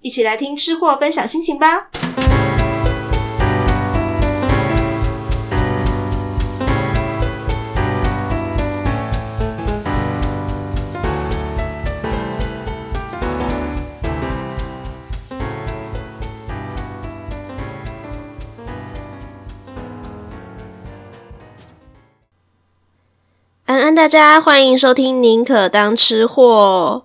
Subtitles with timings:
[0.00, 1.88] 一起来听吃货分享心情吧！
[23.66, 27.04] 安安，大家欢迎收听《宁可当吃货》。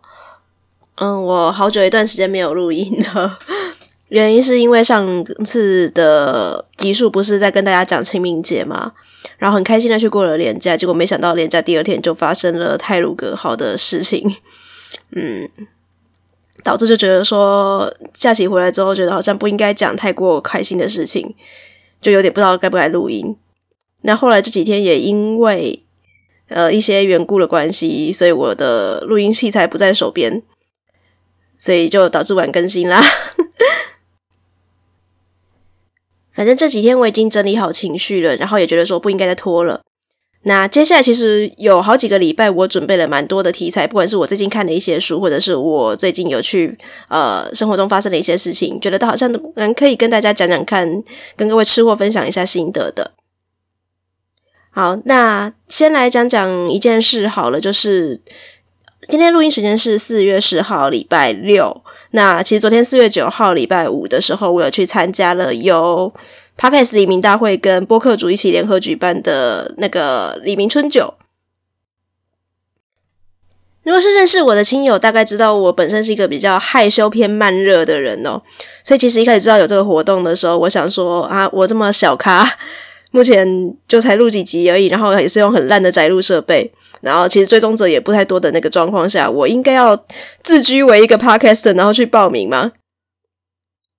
[0.96, 3.40] 嗯，我好久一段时间没有录音了，
[4.10, 8.94] 原因是因为上次的集数不是在跟大家讲清明节嘛，
[9.38, 14.36] 然后很开心的去过了年假，结果没想到连假第二天就发生了泰鲁格号的事情，
[15.16, 15.50] 嗯，
[16.64, 21.34] 导致就觉得说假期回来之后，觉得好像不应该讲太过开心的事情，
[22.00, 23.36] 就有点不知道该不该录音。
[24.04, 25.82] 那后来这几天也因为
[26.50, 30.44] 呃一些缘故的关系，所以我的录音器材不在手边。
[31.64, 33.02] 所以就导致晚更新啦。
[36.34, 39.82] 反正这几天我已经整理好情绪了，然后也觉得说不应该再拖了。
[40.42, 51.02] 那接下来其实有好几个礼拜，我准备了蛮多的题材，不管是我最近看的一些书，或者是我最近有去呃生活中发生的一些事情，觉得都好像能可以跟大家讲讲看，
[51.38, 53.14] 跟各位吃货分享一下心得的。
[54.70, 58.20] 好，那先来讲讲一件事好了，就是。
[59.10, 61.84] 今天录音时间是四月十号，礼拜六。
[62.12, 66.14] 那其实昨天四月九号，礼拜五的时候，我有去参加了由
[66.58, 71.16] Podcast 里民大会跟播客煮一起联合举办的那个里民春酒。
[73.84, 78.42] 如果是认识我的亲友，大概知道我本身是一个比较害羞偏慢热的人哦。
[78.84, 82.48] 所以其实一开始知道有这个活动的时候，我想说啊，我这么小咖，
[83.12, 86.72] 目前就才录几集而已，然后也是用很烂的载录设备。
[87.04, 90.06] 然后，其实追踪者也不太多的那个状况下，我应该要
[90.42, 92.72] 自居为一个 podcaster，然后去报名吗？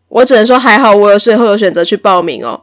[0.09, 2.63] 我只能说还好，我有最后有选择去报名哦。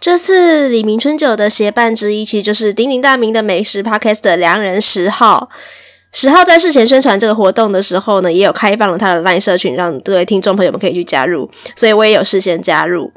[0.00, 5.48] 这次李明春酒的协办之一，其实就是鼎鼎大名的美食 podcaster 良人十号。
[6.12, 13.12] 十号在事前宣传这个活动的时候呢，也有开放了他的 LINE 社群，让各位听众朋友们可以去加入，所以我也有事先加入。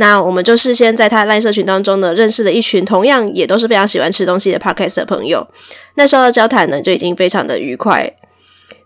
[0.00, 5.48] 那我们就事先在他赖社群当中呢，认识了一群同样也都是非常喜欢吃东西的 Podcast 的朋友。
[5.96, 8.14] 那时候的交谈呢，就已经非常的愉快。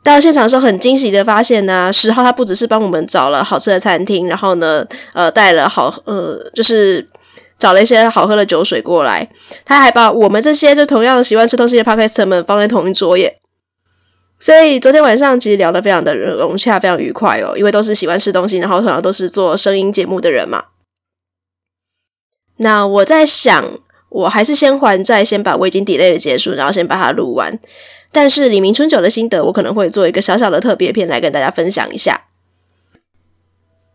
[0.03, 7.07] 到现场的时候，很惊喜的发现呢，十号他不只是帮我们找了好吃的餐厅，然后呢，呃，带了好呃，就是
[7.59, 9.29] 找了一些好喝的酒水过来，
[9.67, 13.39] 他还把我们这些就同样喜欢吃东西的 Podcast 们放在同一桌耶。
[14.41, 20.65] 所以昨天晚上其实聊得非常的融洽，非常愉快哦，因为都是喜欢吃东西，然后同样都是做声音节目的人嘛。
[22.63, 23.79] 那我在想，
[24.09, 27.59] 我还是先还债，先把我已经 delay 的结束，然后先把它录完。
[28.13, 32.27] 但是李明春酒的心得，我可能会做一个小小的特别篇来跟大家分享一下。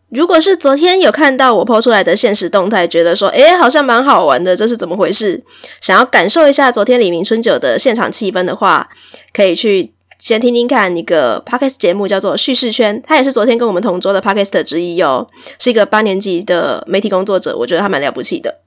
[0.09, 5.43] 如果是昨天有看到我 po 出来的现实动态，觉得说，诶，好像蛮好玩的，这是怎么回事？
[5.81, 8.89] 想要感受一下昨天李明春酒的现场气氛的话，
[9.33, 15.27] 可以去先听听看一个 podcast 节目，叫做叙事圈，他也是昨天跟我们同桌的 podcast 之一哦，
[15.59, 18.61] 是一个八年级的媒体工作者，我觉得他蛮了不起的。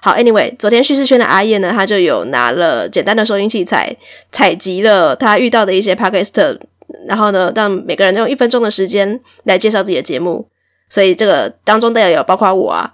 [0.00, 3.96] 好，Anyway，昨天叙事圈的阿燕呢，他就有拿了简单的收音器材，
[4.30, 6.58] 采集了他遇到的一些 podcast，
[7.06, 10.48] 然后呢，让每个人用一分钟的时间来介绍自己的节目，
[10.88, 12.92] 所以这个当中当然有包括我啊。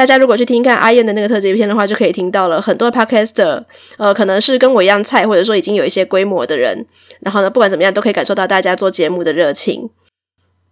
[0.00, 3.62] 大家如果去听看阿燕的那个特辑片的话，就可以听到了很多 podcaster，
[3.98, 6.86] 呃，可能是跟我一样菜，或者说已经有一些规模的人。
[7.20, 9.90] 然后呢，不管怎么样，都可以感受到大家做节目的热情。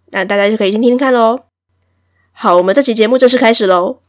[0.07, 1.41] 那大家就可以先听听看喽。
[2.31, 3.99] 好，我们这期节目正式开始喽。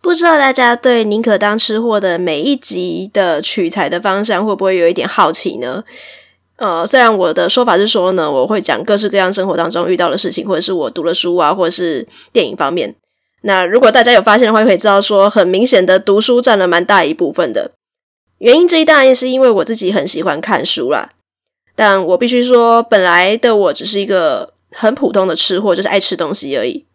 [0.00, 5.82] 不知道大家对宁可当吃货的每一集的取材的方向会不会有一点好奇呢？
[6.56, 12.94] 呃，虽然我的说法是说呢，我会讲各式各样生活当中遇到的事情，或者是我读了书啊，或者是电影方面。
[13.42, 17.72] 那如果大家有发现的话，可以知道说，很明显的读书占了蛮大一部分的。
[18.38, 21.10] 原因之一当然是因为我自己很喜欢看书啦。
[21.74, 26.86] 但我必须说，本来的我只是一个很普通的吃货，就是爱吃东西而已。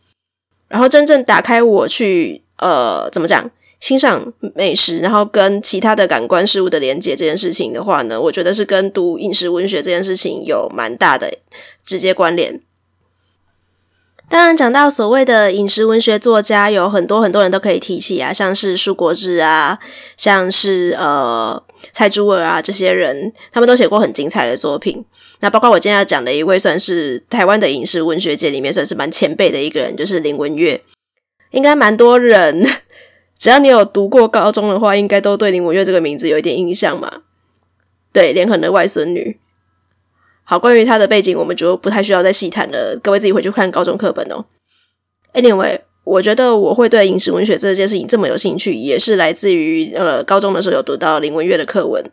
[0.68, 3.50] 然后真正打开我去，呃，怎么讲，
[3.82, 11.34] 欣赏美食，然后跟其他的感官事物的连接这件事情的话呢，我觉得是跟读饮食文学这件事情有蛮大的
[11.84, 12.62] 直接关联。
[14.30, 19.80] 当然，讲到所谓的饮食文学作家，有很多很多人都可以提起啊，像是舒国治啊，
[20.16, 21.62] 像是呃
[21.92, 25.04] 蔡珠儿啊，这些人他们都写过很精彩的作品。
[25.40, 30.82] 那包括我今天要讲的一位，算是台湾的饮食文学界里面算是蛮前辈的一个人，就是林文月。
[31.50, 32.66] 应该蛮多人，
[33.42, 37.24] 只要你有读过高中的话，应该都对林文月这个名字有一点印象嘛。
[38.14, 39.40] 对，连横的外孙女。
[40.44, 43.00] 好，关于他的背景，我们就不太需要再细谈了。
[43.02, 44.46] 各位自己回去看高中课本哦。
[45.34, 52.12] Anyway，我觉得我会对饮食文学这件事情这么有兴趣，也是来自于呃高中的时候有读到林文月的课文。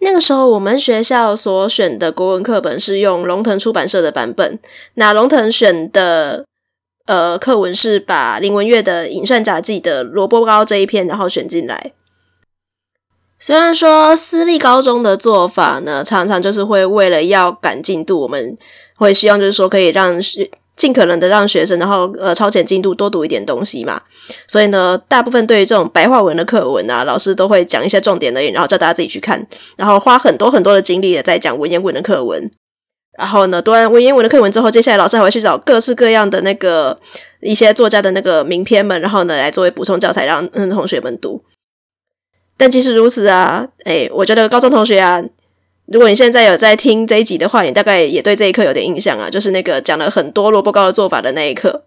[0.00, 4.58] 那个时候我们学校所选的国文课本是用龙腾出版社的版本，
[4.96, 6.44] 那龙腾选的
[7.06, 11.92] 呃课文是把林文月的《饮膳杂记》的萝卜糕这一篇，然后选进来。
[13.38, 18.56] 虽然说私立高中的做法呢，常常就是会为了要赶进度，我们
[18.96, 24.00] 会希望就是说可以让学尽可能的让学生，然后呃超前进度多读一点东西嘛。
[24.48, 32.50] 所以呢，大部分对于这种白话文的课文啊，老师都会讲一些重点的，然后叫大家自己去看，然后花很多很多的精力的在讲文言文的课文。
[33.18, 36.98] 然后呢，读完文言文的课文之后，接下来老师还会去找各式各样的那个
[37.40, 41.42] 一些作家的那个名篇们，然后呢来作为补充教材让嗯同学们读。
[42.58, 45.22] 但即使如此啊，哎，我觉得高中同学啊，
[45.86, 51.85] 如果你现在有在听这一集的话，你大概也对这一课有点印象啊，就是那个讲了很多萝卜糕的做法的那一课。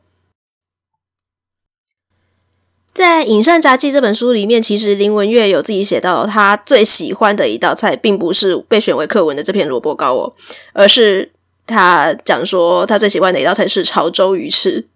[2.99, 10.33] 在《饮膳杂记》这本书里面，其实林文月有自己写到，他最喜欢的一道菜，并不是被选为课文的这片萝卜糕哦，
[10.73, 11.31] 而是
[11.65, 14.89] 他讲说他最喜欢的一道菜是潮州鱼翅。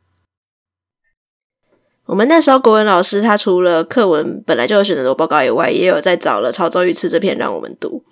[2.07, 8.03] 我们那时候国文老师，他除了课文本来就有选的萝卜糕以外，也有在找了潮州鱼翅这篇让我们读。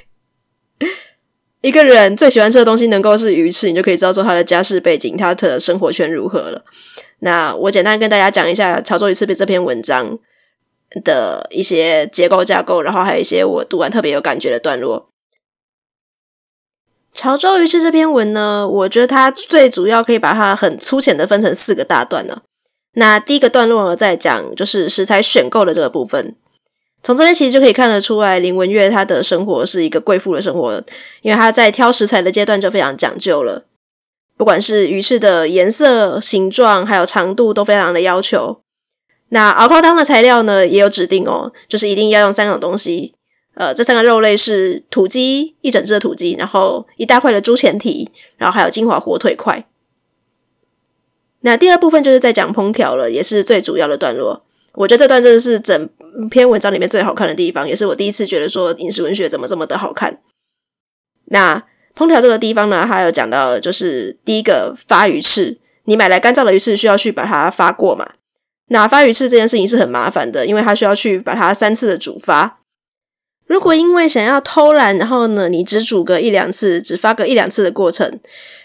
[1.62, 6.66] 一个人最喜欢吃的东西能够是鱼翅，你就可以知道说他的家世背景、他的生活圈如何了。
[7.20, 10.18] 那我简单跟大家讲一下潮州鱼翅这篇文章
[11.04, 15.08] 的一些结构架构，然后还有一些我读完特别有感觉的段落。
[17.12, 22.42] 潮州鱼翅这篇文呢，我觉得它最主要可以把它很粗浅的分成四个大段呢。
[22.94, 26.36] 那第一个段落呢，在讲就是食材选购的这个部分。
[27.02, 30.82] 从这边其实就可以看得出来，林文月她的生活是一个贵妇的生活，
[31.22, 33.64] 因为她在挑食材的阶段就非常讲究了，
[34.40, 38.62] 不管是鱼翅的颜色、形状，还有长度都非常的要求。
[39.28, 43.12] 那熬高汤的材料呢，也有指定哦，就是一定要用三种东西，
[43.52, 49.66] 呃，这三个肉类是土鸡，一整只的土鸡，然后一大块的猪前蹄，然后还有金华火腿块。
[51.40, 54.42] 那第二部分就是在讲烹调了，也是最主要的段落。
[54.72, 55.90] 我觉得这段真的是整
[56.30, 60.22] 篇文章里面最好看的地方，也是我第一次觉得说饮食文学怎么这么的好看。
[61.26, 61.62] 那
[61.96, 68.06] 烹调这个地方呢，还有讲到就是第一个发鱼翅，你买来干燥的鱼翅需要去把它发过嘛？
[68.68, 72.60] 那发鱼翅这件事情是很麻烦的，因为它需要去把它三次的煮发。
[73.46, 78.20] 如果因为想要偷懒，然后呢，你只煮个一两次，只发个一两次的过程。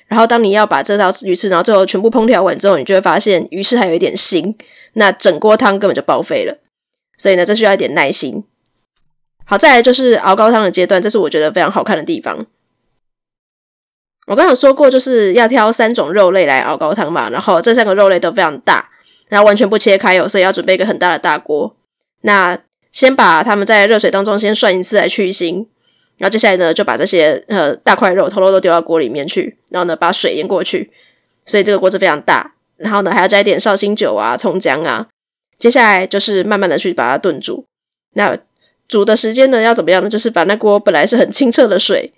[0.08, 4.56] 然后，当你要把这道鱼翅，然后最后全部烹调完之后，你就会发现鱼翅还有一点腥，
[4.94, 6.60] 那整锅汤根本就报废了。
[7.18, 8.44] 所以呢，这需要一点耐心。
[9.46, 12.46] 好，再来就是熬高汤的阶段，这是我觉得非常好看的地方。
[14.26, 18.90] 我刚有说过，就是要挑三种肉类来熬高汤嘛，然后这三个肉类都非常大，
[19.30, 21.76] 然后完全不切开哦，所以要准备一个很大的大锅。
[22.22, 22.58] 那
[22.92, 25.68] 先把它们在热水当中先涮一次来去腥。
[26.18, 30.90] 然后接下来呢，就把这些呃大块肉、偷偷都丢到锅里面去，然后呢把水淹过去，
[31.46, 32.54] 所以这个锅子非常大。
[32.78, 35.08] 然后呢还要加一点绍兴酒啊、葱姜啊。
[35.60, 37.66] 接下来就是慢慢的去把它炖煮。
[38.14, 38.38] 那
[38.88, 40.10] 煮的时间呢要怎么样呢？
[40.10, 42.14] 就是把那锅本来是很清澈的水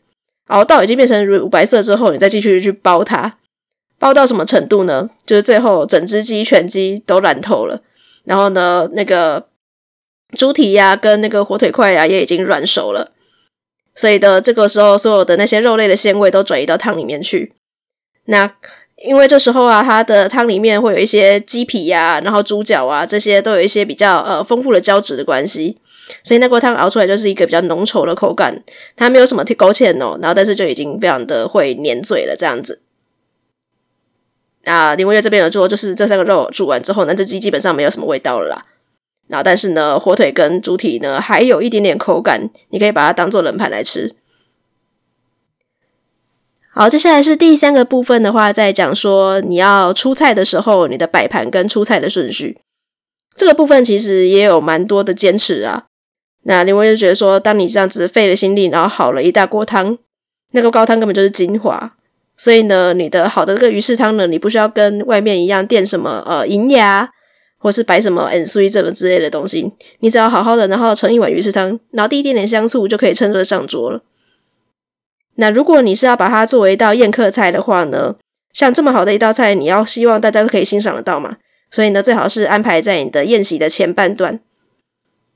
[0.48, 3.38] 熬到已经变成乳白色之后，你再继续去煲它。
[4.00, 5.10] 煲到什么程度呢？
[5.26, 7.82] 就是最后整只鸡全鸡都烂透了，
[8.26, 9.48] 然后呢那个
[10.34, 13.12] 猪蹄呀跟那个火腿块呀也已经软熟了。
[13.96, 17.54] 所以的这个时候，所有的那些肉类的鲜味都转移到汤里面去。
[18.26, 18.54] 那
[19.04, 25.78] 因为这时候啊，它的汤里面会有一些鸡皮呀、然后猪脚啊，这些都有一些比较呃丰富的胶质的关系，
[26.24, 28.64] 所以那锅汤熬出来就是一个比较浓稠的口感。
[28.96, 32.82] 它没有什么勾芡哦，然后但是就已经非常的会粘嘴了这样子。
[34.66, 38.66] 啊，林文月这边有做，就是这三个肉煮完之后呢，这鸡基本上没有什么味道了啦。
[39.28, 44.16] 然后，但是呢，火腿跟猪蹄呢，还有一点点口感，你可以把它当做冷盘来吃。
[46.74, 52.60] 好，接下来是第三个部分的话，在讲说你要出菜的时候，你的摆盘跟出菜的顺序。
[53.36, 55.86] 这个部分其实也有蛮多的坚持啊。
[56.48, 59.98] 那林文就觉得说，当你这样子费了心力，然后好了一大锅汤，
[60.52, 61.94] 那个高汤根本就是精华。
[62.36, 67.12] 所以呢，你的好的这个鱼翅汤呢，你不需要跟外面一样垫什么呃银芽。
[67.60, 74.04] 或是摆什么 N C 这个之类的东西，你只要好好的，然后盛一碗鱼翅汤，然后滴一点点香醋，就可以趁热上桌了。
[75.38, 78.16] 那如果你是要把它作为一道宴客菜的话呢，
[78.54, 81.38] 像这么好的一道菜，你要希望大家都可以欣赏得到嘛，
[81.72, 84.40] 所以呢，最好是安排在你的宴席的前半段。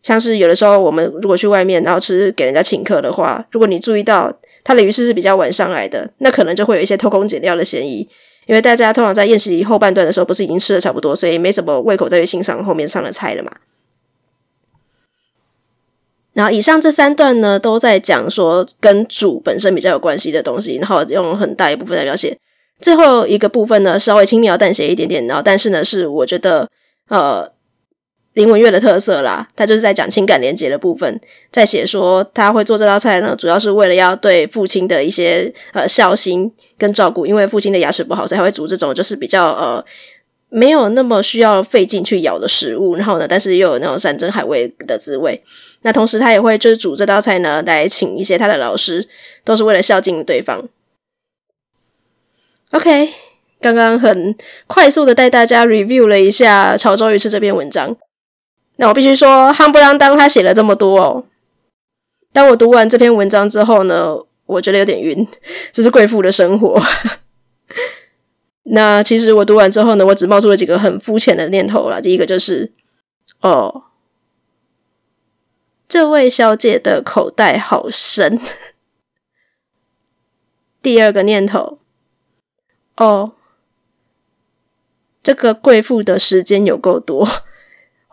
[0.03, 8.07] 像是有的时候我们如果去外面然后吃给人家请客的话，如果你注意到它的鱼翅是比较晚上来的，那可能就会有一些偷工减料的嫌疑。
[8.47, 13.51] 因为大家通常在宴席后半段的时候，不是已经吃的差不多，所以没什么胃口再去欣赏后面上的菜了嘛。
[16.33, 22.37] 然后以上这三段呢，都在讲说跟煮本身比较有关系的东西，然后用很大一部分来描写。
[22.81, 26.67] 最后一个部分呢，稍微轻描淡写一点点，然后但是呢，是我觉得
[27.09, 27.51] 呃。
[28.33, 31.19] 林文月的特色啦，他就是在讲情感连结的部分，
[31.51, 39.83] 在写说他会做这道菜呢，主要是为了要对父亲的一些呃孝心跟照顾，因为父亲的牙齿不好，所以他会煮这种就是比较呃
[40.47, 45.43] 没有那么需要费劲去咬的食物，然后呢，但是又有那种山珍海味的滋味。
[45.81, 49.09] 那同时他也会就是煮这道菜呢，来请一些他的老师，
[49.43, 50.69] 都是为了孝敬对方。
[52.69, 53.09] OK，
[53.59, 54.33] 刚刚很
[54.67, 57.97] 快速的带大家 review 了一下潮州鱼翅这篇文章。
[58.81, 61.23] 那我必须说，夯不啷当他写了这么多哦。
[62.33, 65.27] 当我读完这篇文章之后呢，我觉得有点晕。
[65.71, 66.81] 这是贵妇的生活。
[68.73, 72.01] 那其实我读完之后呢，我只冒出了几个很肤浅的念头啦。
[72.01, 72.73] 第一个就是，
[73.41, 73.83] 哦，
[75.87, 78.41] 这位小姐的口袋好深。
[80.81, 81.77] 第二个念头，
[82.97, 83.33] 哦，
[85.21, 87.27] 这个贵妇的时间有够多。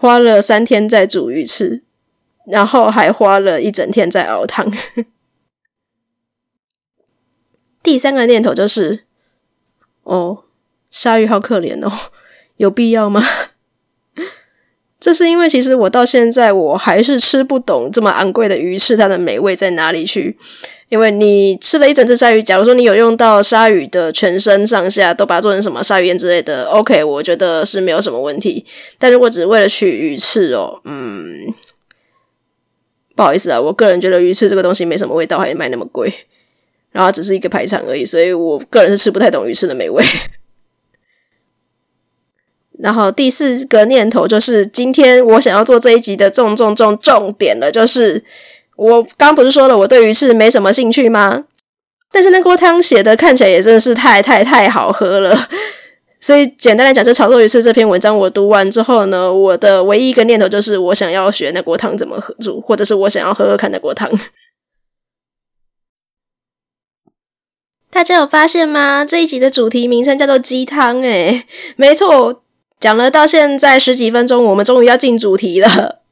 [0.01, 1.83] 花了三天在煮鱼翅，
[2.47, 4.73] 然后还花了一整天在熬汤。
[7.83, 9.07] 第三个念头就是，
[10.05, 10.45] 哦，
[10.89, 11.93] 鲨鱼好可怜哦，
[12.59, 13.21] 有必要吗？
[15.01, 20.39] 这是因为其实我到现在我还是吃不懂这么昂贵的鱼翅，它的美味在哪里去。
[20.89, 28.65] 因为你吃了一整只鲨鱼，假如说你有用到鲨鱼的全身上下都把它做成什么鲨鱼宴之类的，OK，我觉得是没有什么问题。
[28.99, 31.53] 但如果只是为了取鱼翅哦，嗯，
[33.15, 36.11] 不好意思啊，我个人觉得鱼翅这个东西没什么味道，还卖那么贵，
[36.91, 40.03] 然后只是一个排场而已，所以我个人是吃不太懂鱼翅的美味。
[42.81, 48.25] 然后第四个念头就是，今天我想要做这一集的重重重重点了，就是。
[48.79, 51.47] 我刚不是说了我对鱼翅没什么兴趣吗？
[52.13, 55.37] 但是那锅汤写的看起来也真的是太太太好喝了，
[56.21, 64.09] 所以简单来讲，就炒作鱼翅这篇文章我读完之后呢，我的唯一一个念头就是我想要学那锅汤怎么喝煮，或者是我想要喝喝看那锅汤。
[67.91, 69.05] 大家有发现吗？
[69.05, 71.45] 这一集的主题名称叫做鸡汤，诶，
[71.75, 72.43] 没错，
[72.79, 76.03] 讲了到现在十几分钟，我们终于要进主题了。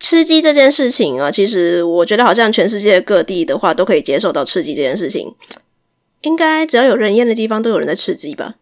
[0.00, 5.34] 吃鸡这件事情啊，其实我觉得好像全世界各地的话都可以接受到吃鸡这件事情，
[6.22, 8.56] 应该只要有人烟的地方都有人在吃鸡吧。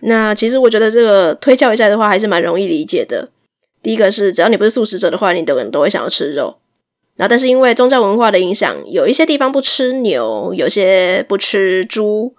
[0.00, 3.30] 那其实我觉得这个推敲一下的话，还是蛮容易理解的。
[3.82, 6.58] 第一个是，只要你不是素食者的话，你的人都会想要吃肉。
[7.16, 12.34] 那但是因为宗教文化的影响，有一些地方不吃牛，有些不吃猪。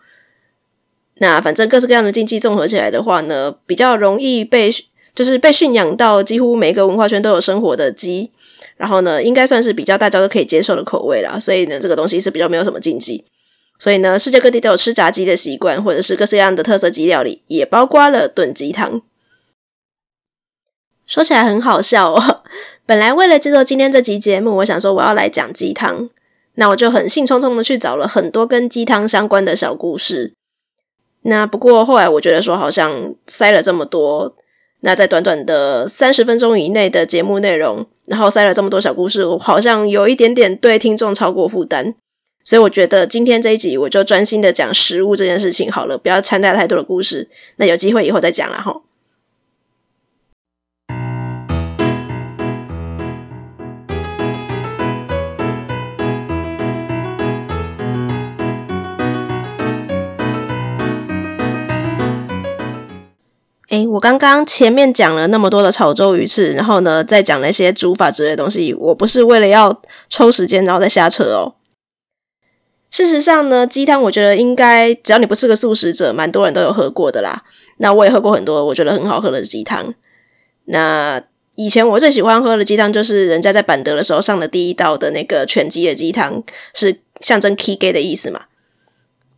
[1.16, 4.72] 那反正各式各样的禁忌综合起来的话呢，比较容易被。
[5.18, 8.30] 就是被驯养到几乎每个文化圈都有生活的鸡，
[8.76, 11.40] 然后呢，应该算是比较大家都可以接受的口味啦。
[11.40, 13.26] 所以呢，这个东西是比较没有什么禁忌。
[13.80, 19.02] 所以呢，世界各地都有吃炸鸡的习惯，或者是各式各样的特色鸡料理，也包括了炖鸡汤。
[21.08, 22.44] 说起来很好笑哦，
[22.86, 26.12] 本来为了制作今天这集节目，我想说我要来讲鸡汤，
[26.54, 30.36] 那我就很兴冲冲的去找了很多跟鸡汤相关的小故事。
[31.24, 34.36] 那不过后来我觉得说，好像塞了这么多。
[34.82, 41.96] 那在短短的三十分钟以内的节目内容，然后塞了这么多小故事，我好像有一点点对听众超过负担，
[42.44, 47.28] 所以我觉得今天这一集我就专心的讲食物这件事情好了，不要掺带太多的故事。
[47.56, 48.82] 那有机会以后再讲了哈。
[63.86, 71.56] 我刚刚前面讲了那么多的潮州鱼翅，然后呢，再讲那些煮法之类的东西，我不是为了要抽时间然后再瞎扯哦。
[72.90, 77.44] 事实上呢，鸡汤我觉得应该只要你不是个素食者，蛮多人都有喝过的啦。
[77.80, 79.94] 那我也喝过很多我觉得很好喝的鸡汤。
[80.66, 81.22] 那
[81.56, 86.42] 以前我最喜欢喝的鸡汤就是人家在板德的时候上的第一道的那个全鸡的鸡汤，
[86.74, 88.46] 是象征 Kigay 的意思嘛。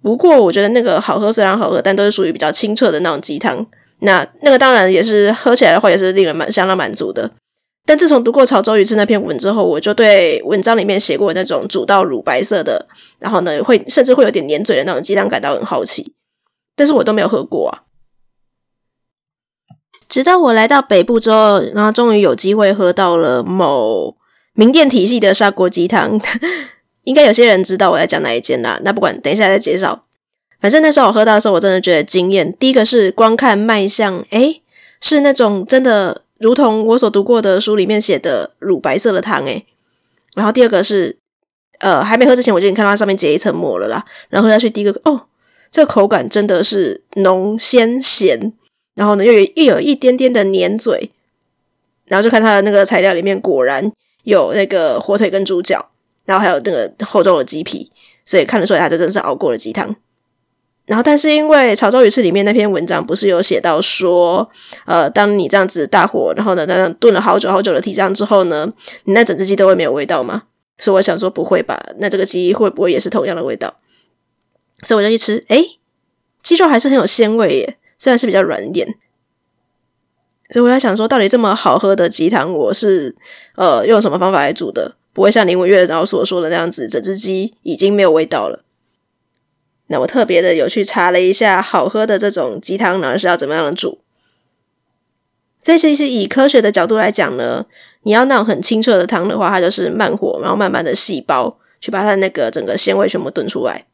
[0.01, 3.65] 不过我觉得那个好喝虽然好喝，但都是属于比较清澈的那种鸡汤。
[4.01, 7.32] 那那个当然也是喝起来的话，也是令人蛮相当满足的。
[7.86, 12.88] 但自从读过潮州鱼翅那篇文之后，我就对文章里面写过那种煮到乳白色的，
[13.20, 16.13] 然后呢会甚至会有点黏嘴的那种鸡汤感到很好奇。
[16.75, 17.84] 但是我都没有喝过啊。
[20.08, 24.15] 直到我来到北部之后，然后终于有机会喝到了某
[24.53, 26.20] 名店体系的砂锅鸡汤。
[27.03, 28.79] 应该有些人知道我在讲哪一间啦。
[28.84, 30.06] 那不管，等一下再介绍。
[30.60, 32.54] 反正那时候我喝到的时候，我真的觉得惊艳。
[32.60, 34.62] 第一个是光看卖相，诶，
[35.00, 39.66] 是那种真的如同我所读过的书里面写的乳白色的汤，诶。
[40.36, 41.18] 然后第二个是，
[41.80, 44.06] 呃，还没喝之前我就已经看到它上面结一层膜了啦。
[44.30, 45.28] 然后喝下去，第一个，哦，
[45.72, 48.54] 这个口感真的是浓鲜咸，
[48.96, 51.12] 然后呢又有又有一点点的黏嘴。
[52.06, 53.92] 然后就看它的那个材料里面，果然
[54.24, 55.89] 有那个火腿跟猪脚，
[56.25, 57.92] 然后还有那个厚重的鸡皮，
[58.25, 59.96] 所以看得出来它就真是熬过了鸡汤。
[60.89, 64.50] 然后，但是因为潮州鱼翅里面那篇文章不是有写到说，
[64.86, 70.46] 呃，当你这样子大火，然后呢，那样炖了好久好久的蹄酱之后呢，你那整只鸡都会没有味道吗？
[70.79, 73.75] 所以我想说不会吧，那这个鸡会不会也是同样的味道？
[74.81, 75.77] 所以我就一吃，诶，
[76.41, 78.96] 鸡肉还是很有鲜味耶，虽然是比较软一点。
[80.51, 83.15] 所以我在想说，到底这么好喝的鸡汤，我是
[83.55, 84.96] 呃用什么方法来煮的？
[85.13, 88.63] 不会像林文月然后所说的那样子，整只鸡已经没有味道了。
[89.91, 94.00] 那我特别的有去查了一下，好喝的这种鸡汤呢是要怎么样的煮？
[95.61, 97.66] 这其实以科学的角度来讲呢，
[98.03, 103.85] 你要那种很清澈的汤的话，它就是慢火，然后慢慢的细胞，去把它那个整个鲜味全部炖出来。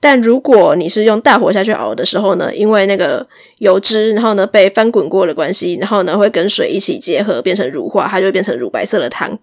[0.00, 9.38] 但如果你是用大火下去熬的时候呢，因为那个油脂，然后呢被翻滚过的关系，然后呢会跟水一起结合，变成乳化，它就会变成乳白色的汤。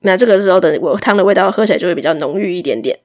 [0.00, 3.00] 那这个时候的我汤的味道喝起来就会比较浓郁一点点。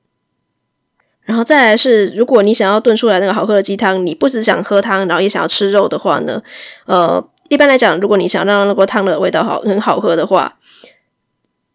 [1.30, 6.42] 然后再来是，如果你想要炖出来那个好喝的鸡汤，你不只想喝汤，然后也想要吃肉的话呢，
[6.88, 10.58] 呃，一般来讲，如果你想让那锅汤的味道好很好喝的话，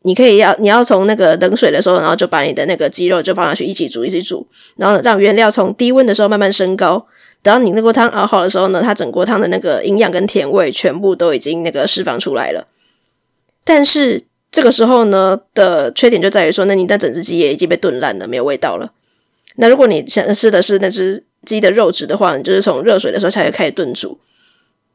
[0.02, 7.06] 你可以要你要从那个冷水的时候，然后就把你的那个鸡肉就放下去一起煮一起煮，然后让原料从低温的时候慢慢升高，
[7.40, 12.66] 等到你那锅汤熬好的时候呢，它整锅汤的那个营养跟甜味全部都已经那个释放出来了。
[13.62, 18.90] 但是这个时候呢的缺点就在于说，那你的整只鸡也已经被炖烂了，没有味道了。
[19.56, 24.18] 那如果你想吃的是那只鸡的肉质的话，你就是从热水的时候才会开始炖煮。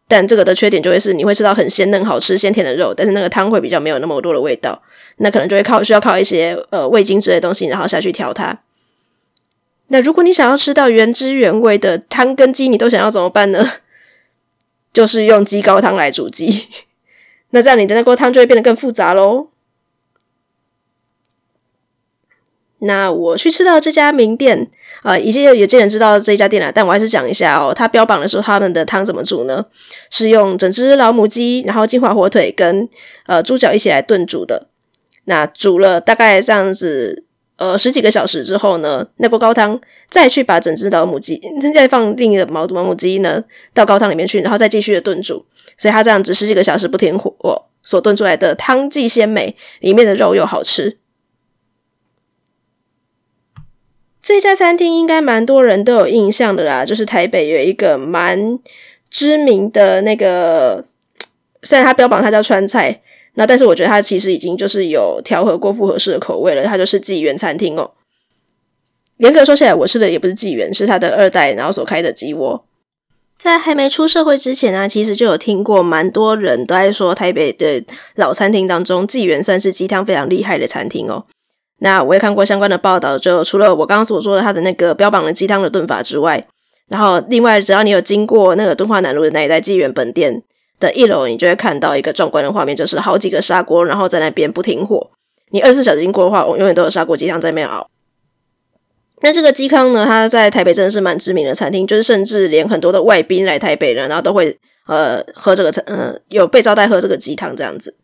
[0.07, 4.81] 但这个的缺点就会是你会吃到很鲜嫩、好吃、鲜甜的肉，但是那个汤会比较没有那么多的味道。
[5.17, 8.61] 那可能就会靠需要靠一些呃味精之类的东西，然后下去调它。
[9.89, 13.73] 那如果你想要吃到原汁原味的汤跟鸡，你都想要怎么办呢？
[14.91, 16.65] 就是用鸡高汤来煮鸡。
[17.51, 19.49] 那这样你的那锅汤就会变得更复杂喽。
[22.81, 24.69] 那我去吃到这家名店，
[25.03, 27.73] 呃，已经有有些人知道这家店了，但我还是讲一下哦。
[27.73, 29.65] 他标榜的时候，他们的汤怎么煮呢？
[30.09, 32.87] 是用整只老母鸡，然后金华火腿跟
[33.25, 34.67] 呃猪脚一起来炖煮的。
[35.25, 37.25] 那煮了大概这样子，
[37.57, 41.41] 呃十几个小时之后呢，那锅高汤再去把整只老母鸡，
[41.75, 45.45] 再放另一个毛老母鸡呢到高汤里面去，然后再继续的炖煮。
[45.77, 47.33] 所以它这样子十几个小时不停火
[47.81, 50.97] 所炖出来的汤既鲜美，里面的肉又好吃。
[54.29, 58.59] 这家餐厅应该蛮多人都有印象的啦，就是台北有一个蛮
[59.09, 60.85] 知名的那个，
[61.63, 63.01] 虽然它标榜它叫川菜，
[63.33, 67.93] 那但是我觉得它其实已经就是有调和过复合式的口味了，它就是纪元餐厅哦。
[69.17, 72.63] 严格说起来，我吃的也不是纪元，是它的二代，然后所开的鸡窝。
[73.35, 81.25] 在还没出社会之前呢，其实就有听过蛮多人都在说，台北的老餐厅当中，纪元算是鸡汤非常厉害的餐厅哦。
[81.81, 86.45] 那我也看过相关的报道，就除了我刚刚所说的它的那个标榜的鸡汤的炖法之外，
[86.89, 90.43] 然后另外只要你有经过那个敦化南路的那一带纪元本店
[90.77, 95.11] 的一楼，你就会看到一个壮观的画面，就是好几个砂锅，然后在那边不停火。
[95.51, 97.89] 你二十四小时经过的话，我永远都有砂锅鸡汤在那边熬。
[99.21, 107.95] 那这个鸡汤呢，它在台北真的是蛮知名的餐厅，就是甚至连很多的外宾来台北人，然后都会呃喝这个餐，呃有被招待喝这个鸡汤这样子。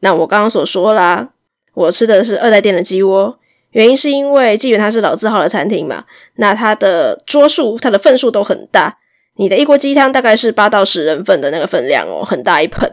[0.00, 1.30] 那我刚刚所说啦。
[1.78, 3.38] 我吃的是二代店的鸡窝，
[3.70, 8.98] 原因是因为纪元它是老字号的餐厅嘛，那它的桌数、它的份数都很大，
[9.36, 12.90] 你的一锅鸡汤大概是八到十人份的那个分量哦，很大一盆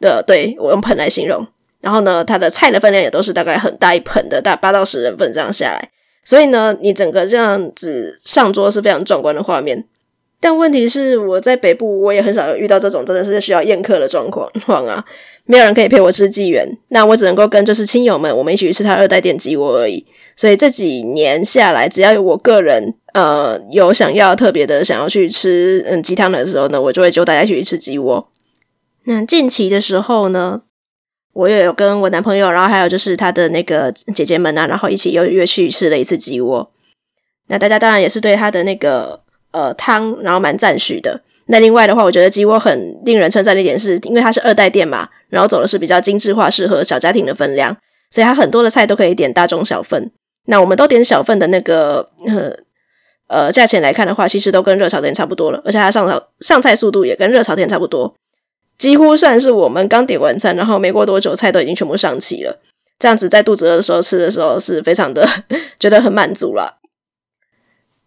[0.00, 1.46] 的，对，我用盆来形容。
[1.80, 5.90] 然后呢，它的菜的分量也都是大概很大一盆的，大八到十人份这样下来。
[6.24, 9.86] 所以呢，你整个这样子上桌是非常壮观的画面。
[10.38, 15.04] 但问题是，我在北部，我也很少有遇到这种真的是需要宴客的状况况啊，
[15.46, 20.06] 没有人可以陪我吃鸡圆，那我只能够跟就是亲友们，我们一起去吃他二代店鸡窝而已。
[20.36, 28.28] 所以这几年下来，只要有我个人呃有想要特别的想要去吃嗯鸡汤的时候呢，我就会揪大家一起去吃鸡窝。
[29.04, 30.62] 那近期的时候呢，
[31.32, 36.70] 我也有跟我男朋友，然后还有就是他的那个姐姐们啊，然后一起又约去吃了一次鸡窝。
[37.48, 39.20] 那大家当然也是对他的那个
[39.56, 41.22] 呃汤，然后蛮赞许的。
[41.46, 47.74] 那另外的话，我觉得鸡窝很令人称赞的一点是，因为它是二代店嘛，然后走的是比较精致化，适合小家庭的分量，
[48.10, 50.10] 所以它很多的菜都可以点大中小份。
[50.46, 52.52] 那我们都点小份的那个呃
[53.28, 58.14] 呃价钱来看的话，其实都跟热炒店差不多了，而且它上炒上菜速度也跟热炒店差不多。
[58.76, 62.60] 几乎算是我们刚点完餐，然后没过多久菜都已经全部上齐了。
[62.98, 65.26] 这样子在肚子饿的时候吃的时候是非常的
[65.78, 66.78] 觉得很满足了。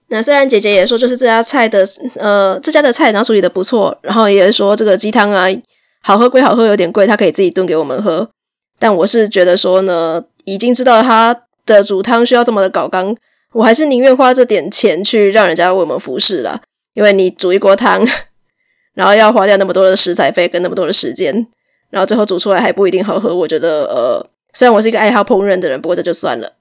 [0.09, 5.47] 那虽然姐姐也说就是这家菜的呃这家的菜然后处理的不错，然后也说这个鸡汤啊
[6.01, 8.29] 好喝归好喝，有点贵，他可以自己炖给我们喝。
[8.77, 13.15] 但我是觉得说呢，已经知道他的煮汤需要这么的搞刚，
[13.53, 16.61] 我还是宁愿花这点钱去让人家为我们服侍了，
[16.93, 18.07] 因为你煮一锅汤。
[18.95, 21.47] 然后要花掉那么多的食材费跟那么多的时间，
[21.89, 23.33] 然后最后煮出来还不一定好喝。
[23.33, 26.53] 我觉得，呃，虽然我是一个爱好烹饪的人，不过这就算了。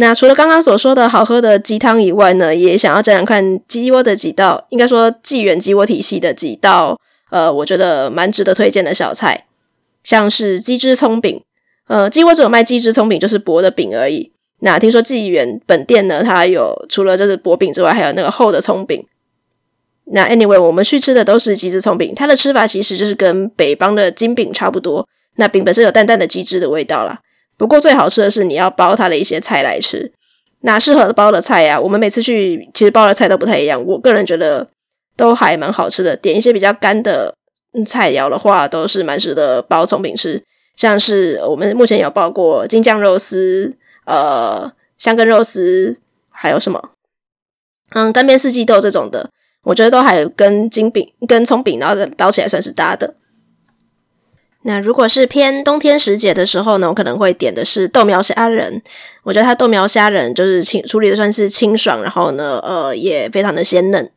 [0.00, 9.46] 那除了刚刚所说的好喝的鸡汤以外呢，也想要讲讲看鸡窝的几道，应该说纪元鸡窝体系的几道，呃，我觉得蛮值得推荐的小菜，
[10.04, 11.42] 像是鸡汁葱饼。
[11.88, 14.30] 呃，鸡窝只有卖鸡汁葱饼，就是薄的饼而已。
[14.60, 19.04] 那听说纪元本店呢，它有除了就是薄饼之外，还有那个厚的葱饼。
[20.12, 25.08] 那 anyway，我们去吃的都是鸡汁葱饼，它的吃法其实就是跟北方的筋饼差不多。
[25.34, 27.18] 那饼本身有淡淡的鸡汁的味道啦。
[27.58, 30.12] 不过最好吃的是你要包它的一些菜来吃。
[30.60, 33.84] 那适合包的菜呀、我们每次去其实包的菜都不太一样。
[33.84, 34.68] 我个人觉得
[35.16, 36.16] 都还蛮好吃的。
[36.16, 37.34] 点一些比较干的
[37.86, 40.42] 菜肴的话，都是蛮值得包葱饼吃。
[40.74, 45.98] 像是我们目前有包过京酱肉丝、呃香根肉丝，
[46.30, 46.90] 还有什么？
[47.94, 49.30] 嗯，干煸四季豆这种的。
[49.64, 53.14] 我觉得都还跟金饼、跟葱饼，然后包起来算是搭的。
[54.62, 58.82] 那如果是偏冬天时节的时候呢，我可能会点的是豆苗虾仁。
[59.22, 64.10] 我觉得它豆苗虾仁就是清处理的算是清爽，然后呢，呃，也非常的鲜嫩。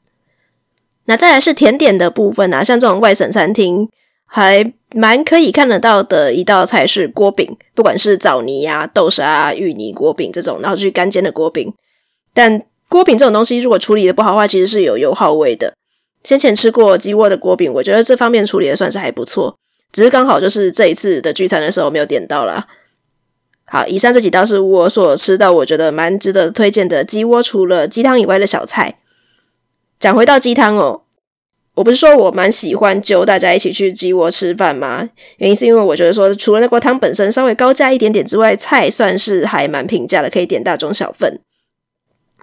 [1.06, 3.90] 那再来是甜点的部分啊，像这种外省餐厅
[4.26, 11.74] 还蛮可以看得到的一道菜是锅饼，不管是枣泥啊、豆沙、芋泥锅饼这种，然后去干煎的锅饼，
[12.34, 12.64] 但。
[12.92, 15.74] 锅饼这种东西，如果处理的不好的话，其实是有油耗味的。
[16.26, 19.56] 先前吃过鸡窝的锅饼，我觉得这方面处理的算是还不错，
[19.92, 22.68] 只是刚好就是这一次的聚餐的时候没有点到啦。
[23.66, 29.00] 好，以上这几道是我所吃到我觉得蛮值得推荐的鸡窝，除了鸡汤以外的小菜。
[30.00, 31.04] 讲回到鸡汤哦，
[31.76, 35.10] 我不是说我蛮喜欢揪大家一起去鸡窝吃饭吗？
[35.38, 41.40] 原因是因为我觉得说，除了那锅汤本身稍微高价一点点之外，菜算是还蛮平价的，可以点大中小份。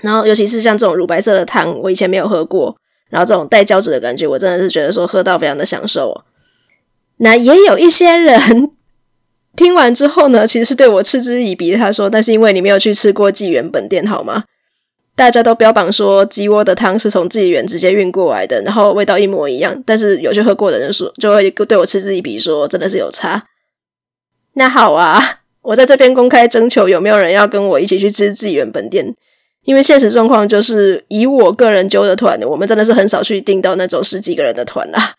[0.00, 2.76] 然后，尤其是像这种乳白色的汤，我以前没有喝过。
[3.10, 6.24] 然后，这种带胶质的感觉，我真的是觉得说喝到非常的享受哦。
[7.18, 8.70] 那也有一些人
[9.56, 11.74] 听完之后呢，其实是对我嗤之以鼻。
[11.76, 14.44] 他说：“但是因为你没有去吃过纪元本店，好吗？
[15.16, 19.82] 大家都标榜说鸡窝的汤是从纪元直接运过来的，然后味道一模一样。
[19.84, 23.46] 但是有去喝过的人说，就会对我嗤之以鼻，说真的是有差。
[24.54, 25.20] 那好啊，
[25.62, 29.14] 我在这边公开征求，有没有人要跟我一起去吃纪元本店？”
[29.64, 35.14] 因为现实状况就是，以我个人揪的团，我们真的是很少去订到那种十几个人的团啦。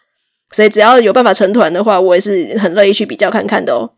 [0.51, 3.91] 所以只要有办法成团的话，我也是很乐意去比较看看的哦。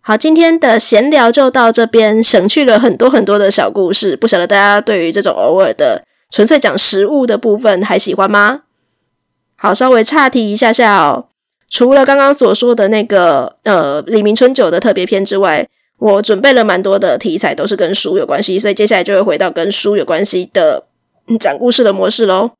[0.00, 4.16] 好，今天的闲聊就到这边，省去了很多很多的小故事。
[4.16, 8.62] 不晓得大家对于这种偶尔的纯粹讲食物的部分还喜欢吗？
[9.56, 11.28] 好，稍微岔题一下下哦。
[11.68, 15.68] 除了刚刚所说的那个呃李明春酒的特别篇之外。
[15.96, 20.86] 我准备了蛮多的题材，都是跟书有关系，所以接下来就会回到跟书有关系的
[21.38, 22.50] 讲故事的模式喽。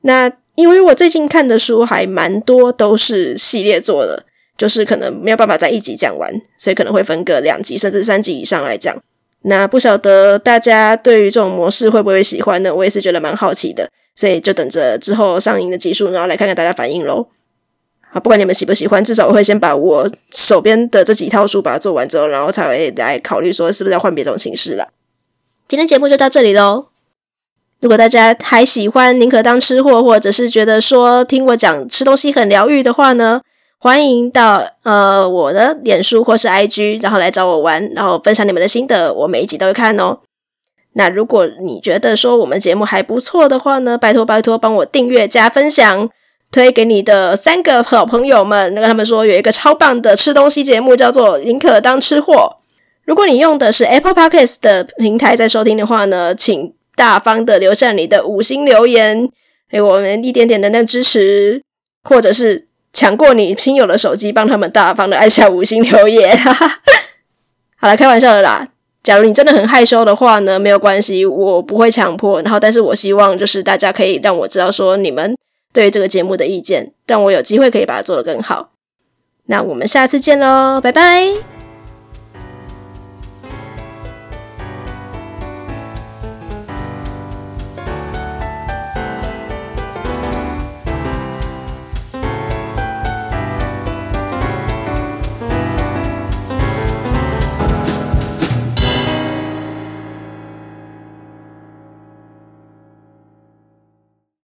[0.00, 4.24] 那因为我最近看的书还蛮多，都是系列做的，
[4.56, 9.02] 就是可能没有办法在一集讲完，所以可能会分个两集甚至三集以上来讲。
[9.44, 12.72] 那不晓得大家对于这种模式会不会喜欢呢？
[12.72, 17.26] 我也是觉得蛮好奇的，所以就等着之后上映的集数，然后来看看大家反应喽。
[18.12, 24.92] 啊，不管你们喜不喜欢，至少我会先把我手边的这几套书把它做完之后，然后才会来考虑说是不是要换别种形式了。
[25.66, 26.91] 今天节目就到这里喽。
[27.82, 33.40] 如果大家还喜欢宁可当吃货，或者是觉得说听我讲吃东西很疗愈的话呢，
[33.76, 40.20] 欢迎到呃我的脸书或是 IG，然后来找我玩，然后分享你们的心得，我每一集都会看哦。
[40.92, 46.08] 那如果你觉得说我们节目还不错的话呢，拜托拜托帮我订阅加分享，
[46.52, 52.58] 推给你的三个好朋友们，跟他们说有一个超棒的吃东西节目叫做宁可当吃货。
[53.04, 59.28] 如果你用的是 Apple Podcast 的平台在收听的话呢，请大方的留下你的五星留言，
[59.70, 61.62] 给我们一点点的那支持，
[62.02, 62.68] 或者是。
[62.94, 66.36] 抢过你亲友的手机，帮他们大方的按下五星留言。
[67.80, 68.68] 好了，开玩笑的啦。
[69.02, 72.42] 假如你真的很害羞的话呢，没有关系，我不会强迫。
[72.42, 75.34] 然后，但是我希望就是大家可以让我知道说你们
[75.72, 78.72] 对于这个节目的意见，让我有机会可以把它做得更好。
[79.46, 81.51] 那我们下次见喽，拜拜。